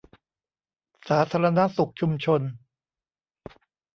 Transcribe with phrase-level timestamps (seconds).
[1.07, 2.41] สาธารณสุขชุมชน